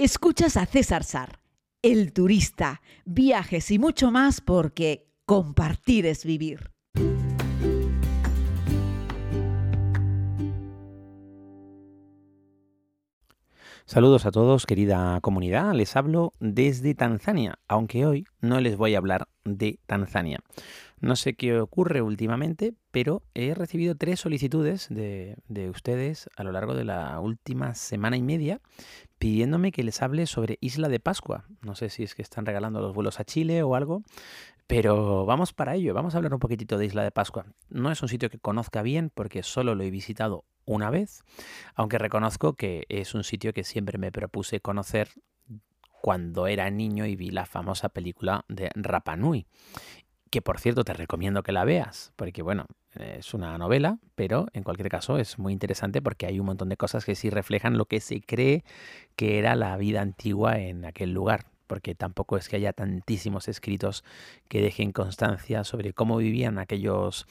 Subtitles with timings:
[0.00, 1.40] Escuchas a César Sar,
[1.82, 6.70] el turista, viajes y mucho más porque compartir es vivir.
[13.86, 15.72] Saludos a todos, querida comunidad.
[15.72, 20.38] Les hablo desde Tanzania, aunque hoy no les voy a hablar de Tanzania.
[21.00, 25.36] No sé qué ocurre últimamente, pero he recibido tres solicitudes de,
[25.70, 28.60] ustedes a lo largo de la última semana y media
[29.18, 31.44] pidiéndome que les hable sobre Isla de Pascua.
[31.62, 34.02] No sé si es que están regalando los vuelos a Chile o algo,
[34.66, 35.94] pero vamos para ello.
[35.94, 37.46] Vamos a hablar un poquitito de Isla de Pascua.
[37.68, 41.22] No es un sitio que conozca bien porque solo lo he visitado una vez,
[41.74, 45.08] aunque reconozco que es un sitio que siempre me propuse conocer
[46.00, 49.46] cuando era niño y vi la famosa película de Rapanui
[50.30, 54.62] que por cierto te recomiendo que la veas, porque bueno, es una novela, pero en
[54.62, 57.86] cualquier caso es muy interesante porque hay un montón de cosas que sí reflejan lo
[57.86, 58.64] que se cree
[59.16, 64.04] que era la vida antigua en aquel lugar, porque tampoco es que haya tantísimos escritos
[64.48, 67.26] que dejen constancia sobre cómo vivían aquellos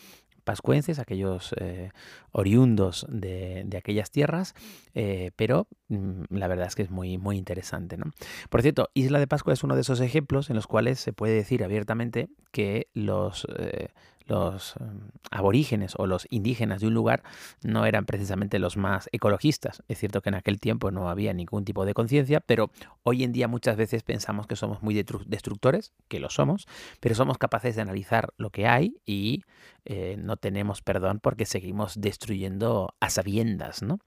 [0.48, 1.92] pascuenses, aquellos eh,
[2.32, 4.56] oriundos de, aquellas tierras,
[4.96, 7.98] eh, pero mm, la verdad es que es muy, muy interesante.
[7.98, 8.06] ¿no?
[8.50, 11.34] Por cierto, Isla de Pascua es uno de esos ejemplos en los cuales se puede
[11.34, 13.90] decir abiertamente que los, eh,
[14.28, 17.24] los em, aborígenes o los indígenas de un lugar
[17.62, 19.84] no eran precisamente los más ecologistas.
[19.88, 22.72] Es cierto que en aquel tiempo no había ningún tipo de conciencia, pero
[23.04, 26.68] hoy en día muchas veces pensamos que somos muy destructores, que lo somos,
[27.00, 29.44] pero somos capaces de analizar lo que hay y
[29.90, 34.00] eh, no tenemos perdón porque seguimos destruyendo a sabiendas, ¿no?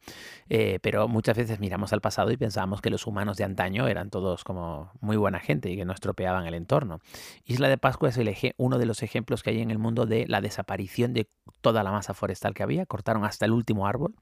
[0.50, 4.10] Eh, pero muchas veces miramos al pasado y pensamos que los humanos de antaño eran
[4.10, 7.00] todos como muy buena gente y que no estropeaban el entorno.
[7.46, 10.04] Isla de Pascua es el eje, uno de los ejemplos que hay en el mundo
[10.04, 11.30] de la desaparición de
[11.62, 14.14] toda la masa forestal que había, cortaron hasta el último árbol.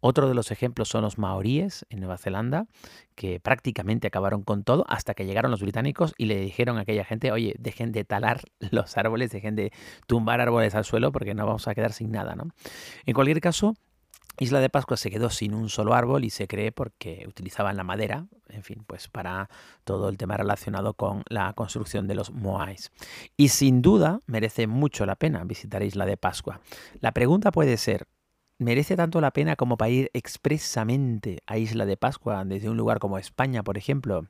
[0.00, 2.66] Otro de los ejemplos son los maoríes en Nueva Zelanda,
[3.14, 7.04] que prácticamente acabaron con todo hasta que llegaron los británicos y le dijeron a aquella
[7.04, 8.40] gente, oye, dejen de talar
[8.72, 9.72] los árboles, dejen de
[10.08, 12.48] tumbar árboles al suelo porque no vamos a quedar sin nada, ¿no?
[13.04, 13.74] En cualquier caso,
[14.38, 17.84] Isla de Pascua se quedó sin un solo árbol y se cree porque utilizaban la
[17.84, 19.48] madera, en fin, pues para
[19.84, 22.92] todo el tema relacionado con la construcción de los moais.
[23.36, 26.60] Y sin duda merece mucho la pena visitar Isla de Pascua.
[27.00, 28.06] La pregunta puede ser,
[28.58, 32.98] ¿Merece tanto la pena como para ir expresamente a Isla de Pascua desde un lugar
[32.98, 34.26] como España, por ejemplo?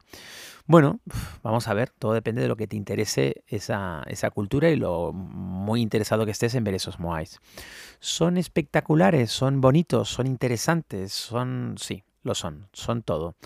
[0.67, 0.99] Bueno,
[1.45, 5.13] vamos a ver, todo depende de lo que te interese esa, esa cultura y lo
[5.13, 7.39] muy interesado que estés en ver esos moais.
[8.01, 13.37] Son espectaculares, son bonitos, son interesantes, son, sí, lo son, son todo.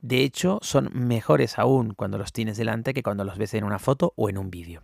[0.00, 3.78] De hecho, son mejores aún cuando los tienes delante que cuando los ves en una
[3.78, 4.82] foto o en un vídeo.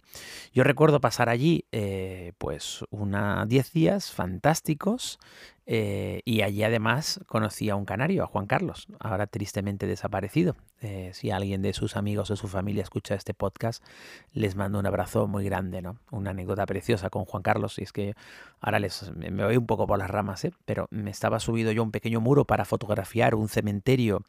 [0.54, 5.18] Yo recuerdo pasar allí, eh, pues, una 10 días fantásticos
[5.72, 10.56] eh, y allí además conocí a un canario, a Juan Carlos, ahora tristemente desaparecido.
[10.80, 13.80] Eh, si alguien de sus amigos o su familia escucha este podcast,
[14.32, 15.96] les mando un abrazo muy grande, ¿no?
[16.10, 17.78] Una anécdota preciosa con Juan Carlos.
[17.78, 18.14] Y es que
[18.60, 20.52] ahora les, me voy un poco por las ramas, ¿eh?
[20.64, 24.24] pero me estaba subido yo un pequeño muro para fotografiar un cementerio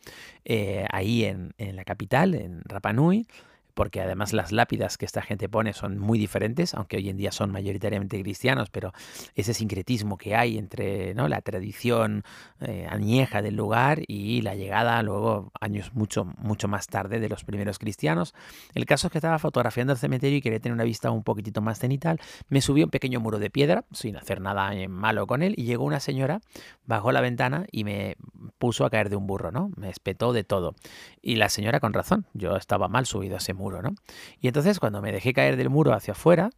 [0.91, 3.25] ahí en, en la capital, en Rapanui
[3.73, 7.31] porque además las lápidas que esta gente pone son muy diferentes, aunque hoy en día
[7.31, 8.93] son mayoritariamente cristianos, pero
[9.35, 11.27] ese sincretismo que hay entre ¿no?
[11.27, 12.23] la tradición
[12.61, 17.43] eh, añeja del lugar y la llegada luego años mucho, mucho más tarde de los
[17.43, 18.33] primeros cristianos.
[18.73, 21.61] El caso es que estaba fotografiando el cementerio y quería tener una vista un poquitito
[21.61, 22.19] más cenital.
[22.49, 25.53] Me subí a un pequeño muro de piedra, sin hacer nada eh, malo con él,
[25.57, 26.41] y llegó una señora,
[26.85, 28.15] bajó la ventana y me
[28.57, 29.71] puso a caer de un burro, ¿no?
[29.75, 30.75] Me espetó de todo.
[31.21, 33.95] Y la señora con razón, yo estaba mal subido a ese muro, ¿no?
[34.41, 36.49] Y entonces cuando me dejé caer del muro hacia afuera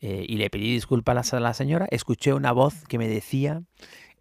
[0.00, 3.62] eh, y le pedí disculpas a la señora, escuché una voz que me decía,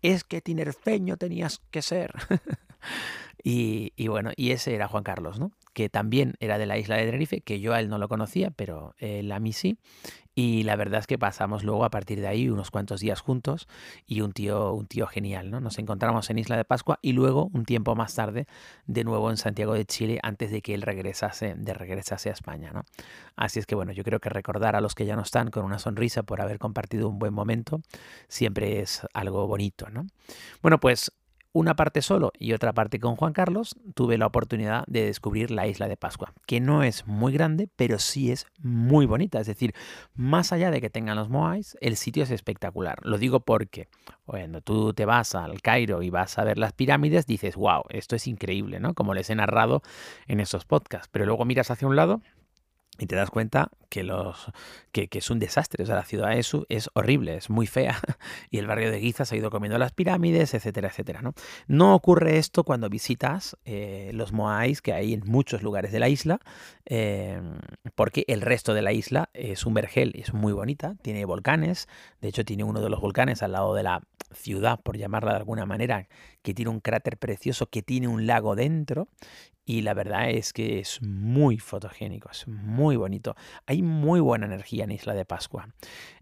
[0.01, 2.13] es que tinerfeño tenías que ser.
[3.43, 5.51] y, y, bueno, y ese era Juan Carlos, ¿no?
[5.73, 8.51] Que también era de la isla de Tenerife, que yo a él no lo conocía,
[8.51, 9.77] pero él a mí sí.
[10.33, 13.67] Y la verdad es que pasamos luego a partir de ahí unos cuantos días juntos
[14.05, 15.59] y un tío, un tío genial, ¿no?
[15.59, 18.47] Nos encontramos en Isla de Pascua y luego un tiempo más tarde
[18.85, 22.71] de nuevo en Santiago de Chile antes de que él regresase, de regresase a España,
[22.71, 22.85] ¿no?
[23.35, 25.65] Así es que bueno, yo creo que recordar a los que ya no están con
[25.65, 27.81] una sonrisa por haber compartido un buen momento
[28.27, 30.07] siempre es algo bonito, ¿no?
[30.61, 31.11] Bueno, pues
[31.53, 35.67] una parte solo y otra parte con Juan Carlos, tuve la oportunidad de descubrir la
[35.67, 39.39] isla de Pascua, que no es muy grande, pero sí es muy bonita.
[39.39, 39.73] Es decir,
[40.13, 42.99] más allá de que tengan los Moais, el sitio es espectacular.
[43.03, 43.87] Lo digo porque
[44.25, 48.15] cuando tú te vas al Cairo y vas a ver las pirámides, dices, wow, esto
[48.15, 48.93] es increíble, ¿no?
[48.93, 49.81] Como les he narrado
[50.27, 51.09] en esos podcasts.
[51.11, 52.21] Pero luego miras hacia un lado
[52.99, 54.51] y te das cuenta que, los,
[54.91, 55.83] que, es un desastre.
[55.83, 57.99] O sea, la ciudad es, es horrible, es muy fea
[58.51, 61.21] y el barrio de Giza se ha ido comiendo las pirámides, etcétera, etcétera.
[61.21, 61.33] No,
[61.67, 66.09] no ocurre esto cuando visitas eh, los Moais que hay en muchos lugares de la
[66.09, 66.39] isla,
[66.85, 67.59] em,
[67.95, 71.87] porque el resto de la isla es un vergel, es muy bonita, tiene volcanes,
[72.21, 74.01] de hecho tiene uno de los volcanes al lado de la
[74.33, 76.07] ciudad, por llamarla de alguna manera,
[76.41, 79.07] que tiene un cráter precioso, que tiene un lago dentro
[79.65, 83.35] y la verdad es que es muy fotogénico, es muy bonito.
[83.65, 85.69] Hay muy buena energía en Isla de Pascua.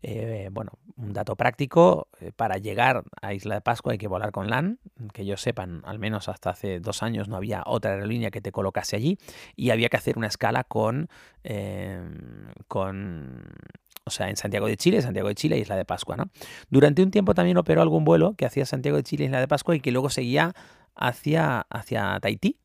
[0.02, 4.32] Eh, bueno, un dato práctico, eh, para llegar a Isla de Pascua hay que volar
[4.32, 4.80] con LAN,
[5.14, 8.52] que yo sepan, al menos hasta hace dos años no había otra aerolínea que te
[8.52, 9.18] colocase allí
[9.56, 11.10] y había que hacer una escala con,
[11.44, 13.44] em, con
[14.06, 16.30] o sea, en Santiago de Chile, Santiago de Chile Isla de Pascua, ¿no?
[16.70, 19.76] Durante un tiempo también operó algún vuelo que hacía Santiago de Chile, Isla de Pascua
[19.76, 20.54] y que luego seguía
[20.96, 22.58] hacia, hacia Tahití,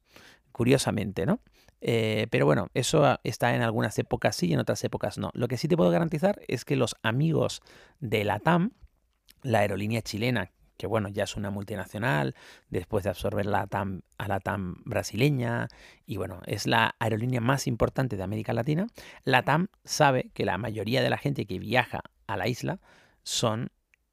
[0.53, 1.41] curiosamente, ¿no?
[1.87, 5.31] Eh, pero bueno, eso está en algunas épocas sí y en otras épocas no.
[5.35, 7.61] Lo que sí te puedo garantizar es que los amigos
[8.01, 8.73] de la TAM,
[9.43, 12.35] la aerolínea chilena, que bueno, ya es una multinacional,
[12.71, 15.69] después de absorber la TAM, a la TAM brasileña,
[16.07, 18.87] y bueno, es la aerolínea más importante de América Latina,
[19.25, 22.81] la TAM sabe que la mayoría de la gente que viaja a la isla
[23.25, 23.71] son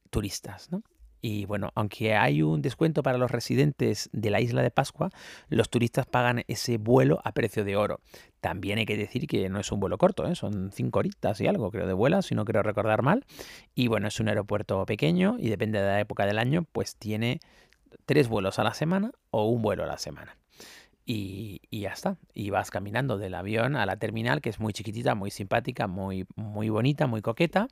[0.10, 0.84] turistas, ¿no?
[1.22, 5.10] Y bueno, aunque hay un descuento para los residentes de la isla de Pascua,
[5.50, 8.00] los turistas pagan ese vuelo a precio de oro.
[8.40, 10.36] También hay que decir que no es un vuelo corto, ¿eh?
[10.36, 13.26] son cinco horitas y algo, creo, de vuelo, si no quiero recordar mal.
[13.76, 17.40] Y bueno, es un aeropuerto pequeño y depende de la época del año, pues tiene
[18.06, 20.41] tres vuelos a la semana o un vuelo a la semana
[21.14, 22.18] y, ya está.
[22.34, 26.26] Y vas caminando del avión a la terminal, que es muy chiquitita, muy simpática, muy,
[26.36, 27.68] muy bonita, muy coqueta.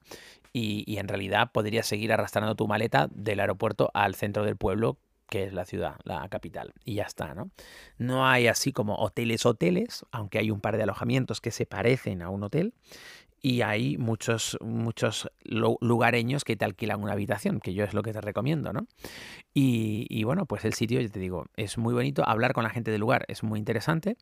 [0.52, 4.98] Y, en realidad podrías seguir arrastrando tu maleta del aeropuerto al centro del pueblo,
[5.30, 6.74] que es la ciudad, la capital.
[6.84, 7.50] Y ya está, ¿no?
[7.98, 12.22] No hay así como hoteles, hoteles, aunque hay un par de alojamientos que se parecen
[12.22, 12.74] a un hotel
[13.42, 18.14] y hay muchos, muchos lugareños que te alquilan una habitación, que yo es lo que
[18.14, 18.88] te recomiendo, ¿no?
[19.54, 22.24] Y, bueno, pues el sitio, yo te digo, es muy bonito.
[22.26, 24.16] Hablar con la gente del lugar es muy interesante.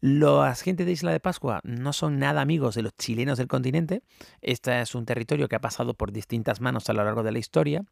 [0.00, 4.02] Las gente de Isla de Pascua no son nada amigos de los chilenos del continente.
[4.40, 7.38] Este es un territorio que ha pasado por distintas manos a lo largo de la
[7.38, 7.84] historia,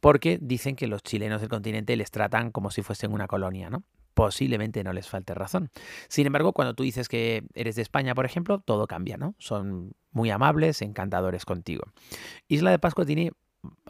[0.00, 3.84] porque dicen que los chilenos del continente les tratan como si fuesen una colonia, ¿no?
[4.14, 5.70] Posiblemente no les falte razón.
[6.08, 9.34] Sin embargo, cuando tú dices que eres de España, por ejemplo, todo cambia, ¿no?
[9.38, 11.84] Son muy amables, encantadores contigo.
[12.48, 13.32] Isla de Pascua tiene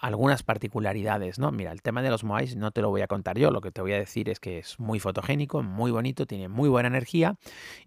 [0.00, 1.52] algunas particularidades, ¿no?
[1.52, 3.70] Mira, el tema de los Moais no te lo voy a contar yo, lo que
[3.70, 7.36] te voy a decir es que es muy fotogénico, muy bonito, tiene muy buena energía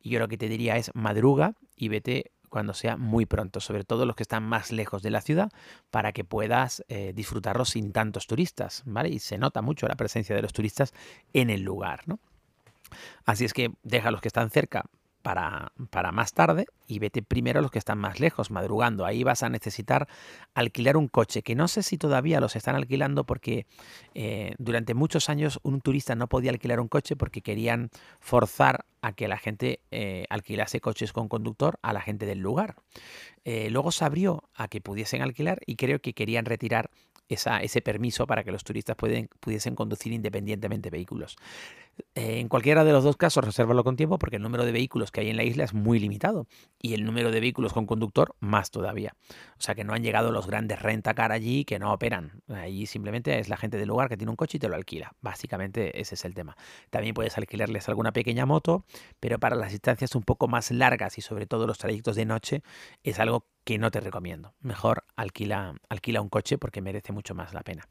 [0.01, 3.83] y yo lo que te diría es madruga y vete cuando sea muy pronto, sobre
[3.83, 5.51] todo los que están más lejos de la ciudad,
[5.89, 9.09] para que puedas eh, disfrutarlo sin tantos turistas, ¿vale?
[9.09, 10.94] Y se nota mucho la presencia de los turistas
[11.33, 12.19] en el lugar, ¿no?
[13.25, 14.85] Así es que deja a los que están cerca
[15.23, 19.05] para, para, más tarde y vete primero a los que están más lejos, madrugando.
[19.05, 20.07] Ahí vas a necesitar
[20.53, 23.65] alquilar un coche, que no sé si todavía los están alquilando porque
[24.13, 27.89] eh, durante muchos años un turista no podía alquilar un coche porque querían
[28.19, 32.75] forzar a que la gente eh, alquilase coches con conductor a la gente del lugar.
[33.45, 36.89] Eh, luego se abrió a que pudiesen alquilar y creo que querían retirar
[37.29, 41.35] esa, ese permiso para que los turistas pueden, pudiesen conducir independientemente vehículos.
[42.15, 45.11] Eh, en cualquiera de los dos casos, resérvalo con tiempo porque el número de vehículos
[45.11, 46.47] que hay en la isla es muy limitado
[46.79, 49.15] y el número de vehículos con conductor más todavía.
[49.57, 52.41] O sea que no han llegado los grandes rentacar allí que no operan.
[52.47, 55.13] Allí simplemente es la gente del lugar que tiene un coche y te lo alquila.
[55.21, 56.55] Básicamente ese es el tema.
[56.89, 58.85] También puedes alquilarles alguna pequeña moto,
[59.19, 62.63] pero para las distancias un poco más largas y sobre todo los trayectos de noche
[63.03, 64.53] es algo que no te recomiendo.
[64.62, 67.88] Mejor alquila, alquila un coche porque merece mucho más la pena.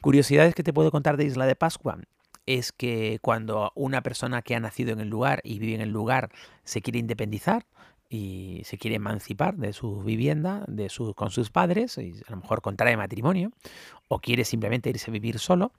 [0.00, 1.98] Curiosidades que te puedo contar de Isla de Pascua
[2.46, 5.90] es que cuando una persona que ha nacido en el lugar y vive en el
[5.90, 6.30] lugar
[6.64, 7.66] se quiere independizar
[8.08, 12.36] y se quiere emancipar de su vivienda, de su, con sus padres, y a lo
[12.38, 13.52] mejor contrae matrimonio,
[14.08, 15.72] o quiere simplemente irse a vivir solo,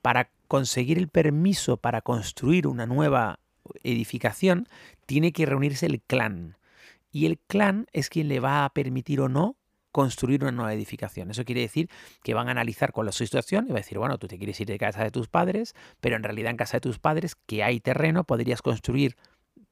[0.00, 3.38] para conseguir el permiso para construir una nueva
[3.82, 4.66] edificación,
[5.04, 6.56] tiene que reunirse el clan.
[7.14, 9.56] Y el clan es quien le va a permitir o no
[9.92, 11.30] construir una nueva edificación.
[11.30, 11.88] Eso quiere decir
[12.24, 14.60] que van a analizar con la situación y va a decir, bueno, tú te quieres
[14.60, 17.62] ir de casa de tus padres, pero en realidad en casa de tus padres, que
[17.62, 19.14] hay terreno, podrías construir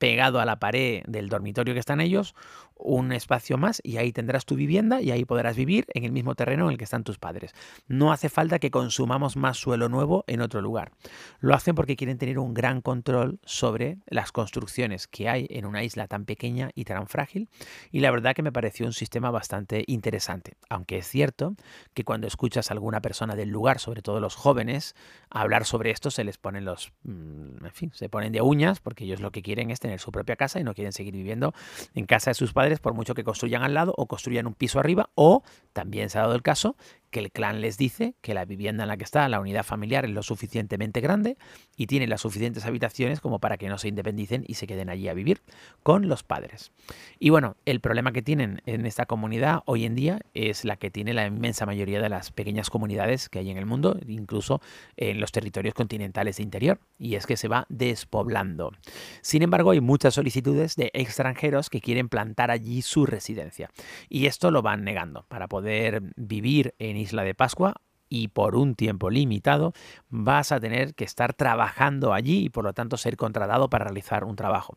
[0.03, 2.35] pegado a la pared del dormitorio que están ellos,
[2.75, 6.35] un espacio más y ahí tendrás tu vivienda y ahí podrás vivir en el mismo
[6.35, 7.55] terreno en el que están tus padres.
[7.87, 10.91] No hace falta que consumamos más suelo nuevo en otro lugar.
[11.39, 15.85] Lo hacen porque quieren tener un gran control sobre las construcciones que hay en una
[15.85, 17.49] isla tan pequeña y tan frágil
[17.93, 21.55] y la verdad que me pareció un sistema bastante interesante, aunque es cierto
[21.95, 24.97] que cuando escuchas a alguna persona del lugar, sobre todo los jóvenes,
[25.31, 29.05] hablar sobre esto se les ponen los, mm, en fin, se ponen de uñas porque
[29.05, 31.55] ellos lo que quieren es tener tener su propia casa y no quieren seguir viviendo
[31.95, 34.81] en casa de sus padres por mucho que construyan al lado o construyan un piso
[34.81, 36.77] arriba o también se ha dado el caso
[37.13, 40.05] que el clan les dice que la vivienda en la que está, la unidad familiar,
[40.05, 41.37] es lo suficientemente grande
[41.77, 45.09] y tiene las suficientes habitaciones como para que no se independicen y se queden allí
[45.09, 45.43] a vivir
[45.83, 46.73] con los padres.
[47.21, 50.91] Y bueno, el problema que tienen en esta comunidad hoy en día es la que
[50.91, 54.61] tiene la inmensa mayoría de las pequeñas comunidades que hay en el mundo, incluso
[54.97, 58.73] en los territorios continentales de interior, y es que se va despoblando.
[59.21, 63.71] Sin embargo, hay muchas solicitudes de extranjeros que quieren plantar allí su residencia,
[64.09, 67.75] y esto lo van negando para poder vivir en Isla de Pascua
[68.09, 69.73] y por un tiempo limitado
[70.11, 74.25] vas a tener que estar trabajando allí y por lo tanto ser contratado para realizar
[74.25, 74.77] un trabajo.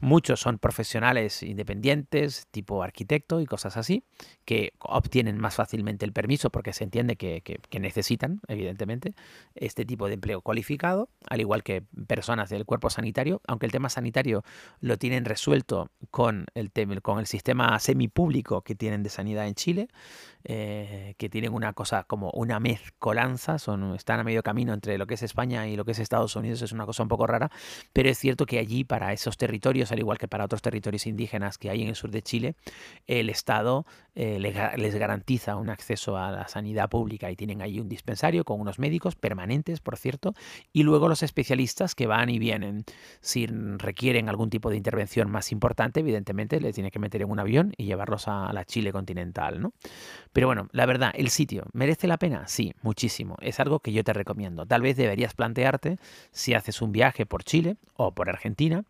[0.00, 4.04] Muchos son profesionales independientes, tipo arquitecto y cosas así,
[4.44, 7.42] que obtienen más fácilmente el permiso porque se entiende que,
[7.80, 9.14] necesitan, evidentemente,
[9.54, 13.88] este tipo de empleo cualificado, al igual que personas del cuerpo sanitario, aunque el tema
[13.88, 14.44] sanitario
[14.80, 19.88] lo tienen resuelto con el, con el sistema semipúblico que tienen de sanidad en Chile,
[20.44, 25.06] eh, que tienen una cosa como una mezcolanza, son, están a medio camino entre lo
[25.06, 27.50] que es España y lo que es Estados Unidos, es una cosa un poco rara,
[27.92, 31.58] pero es cierto que allí para esos territorios al igual que para otros territorios indígenas
[31.58, 32.54] que hay en el sur de Chile,
[33.06, 37.88] el Estado eh, les garantiza un acceso a la sanidad pública y tienen ahí un
[37.88, 40.34] dispensario con unos médicos permanentes, por cierto,
[40.72, 42.84] y luego los especialistas que van y vienen.
[43.20, 47.38] Si requieren algún tipo de intervención más importante, evidentemente les tiene que meter en un
[47.38, 49.72] avión y llevarlos a la Chile continental, ¿no?
[50.32, 52.46] Pero bueno, la verdad, el sitio, ¿merece la pena?
[52.46, 53.36] Sí, muchísimo.
[53.40, 54.66] Es algo que yo te recomiendo.
[54.66, 55.98] Tal vez deberías plantearte
[56.30, 58.84] si haces un viaje por Chile o por Argentina,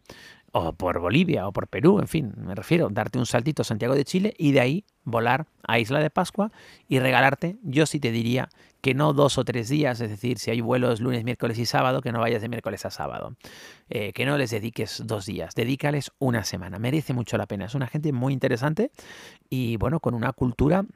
[0.56, 3.94] o por Bolivia o por Perú, en fin, me refiero, darte un saltito a Santiago
[3.94, 6.50] de Chile y de ahí volar a Isla de Pascua
[6.88, 8.48] y regalarte, yo sí te diría
[8.80, 12.00] que no dos o tres días, es decir, si hay vuelos lunes, miércoles y sábado,
[12.00, 13.36] que no vayas de miércoles a sábado,
[13.90, 17.74] eh, que no les dediques dos días, dedícales una semana, merece mucho la pena, es
[17.74, 18.90] una gente muy interesante
[19.50, 20.86] y bueno, con una cultura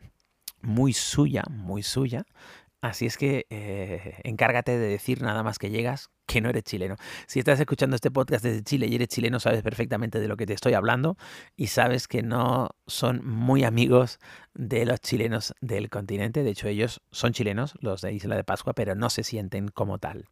[0.63, 2.25] muy suya, muy suya,
[2.83, 6.97] Así es que eh, encárgate de decir nada más que llegas que no eres chileno.
[7.27, 10.47] Si estás escuchando este podcast desde Chile y eres chileno, sabes perfectamente de lo que
[10.47, 11.17] te estoy hablando
[11.57, 14.19] y sabes que no son muy amigos
[14.55, 16.43] de los chilenos del continente.
[16.43, 19.99] De hecho, ellos son chilenos, los de Isla de Pascua, pero no se sienten como
[19.99, 20.27] tal.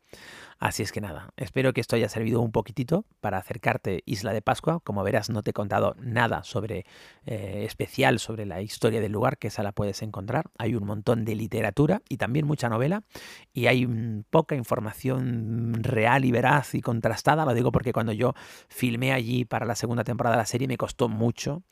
[0.58, 4.42] Así es que nada, espero que esto haya servido un poquitito para acercarte Isla de
[4.42, 4.80] Pascua.
[4.80, 6.84] Como verás, no te he contado nada sobre
[7.26, 10.50] eh, especial sobre la historia del lugar, que esa la puedes encontrar.
[10.58, 13.04] Hay un montón de literatura y también mucha novela
[13.52, 13.86] y hay
[14.30, 17.44] poca información real y veraz y contrastada.
[17.44, 18.34] Lo digo porque cuando yo
[18.68, 21.62] filmé allí para la segunda temporada de la serie me costó mucho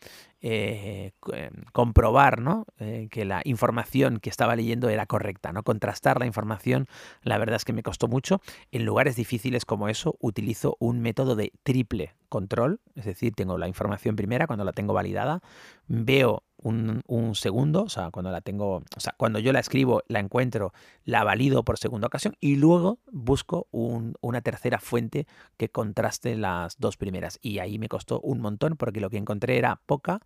[0.42, 2.66] eh, eh, comprobar ¿no?
[2.78, 5.62] Eh, que la información que estaba leyendo era correcta, ¿no?
[5.62, 6.86] contrastar la información,
[7.22, 8.40] la verdad es que me costó mucho.
[8.70, 13.68] En lugares difíciles como eso utilizo un método de triple control, es decir, tengo la
[13.68, 15.40] información primera cuando la tengo validada,
[15.88, 20.20] veo un, segundo, o sea, cuando la tengo, o sea, cuando yo la escribo, la
[20.20, 20.72] encuentro,
[21.04, 26.96] la valido por segunda ocasión y luego busco una tercera fuente que contraste las dos
[26.96, 27.38] primeras.
[27.42, 30.20] Y ahí me costó un montón porque lo que encontré era poca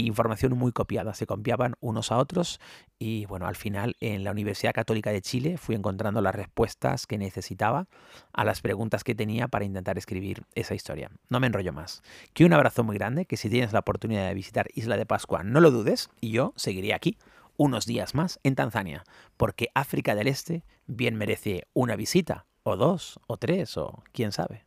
[0.00, 2.60] información muy copiada, se copiaban unos a otros
[2.98, 7.18] y bueno, al final en la Universidad Católica de Chile fui encontrando las respuestas que
[7.18, 7.88] necesitaba
[8.32, 11.10] a las preguntas que tenía para intentar escribir esa historia.
[11.28, 12.02] No me enrollo más.
[12.32, 15.42] Que un abrazo muy grande, que si tienes la oportunidad de visitar Isla de Pascua,
[15.42, 17.16] no lo dudes, y yo seguiré aquí
[17.56, 19.04] unos días más en Tanzania,
[19.36, 24.66] porque África del Este bien merece una visita, o dos, o tres, o quién sabe.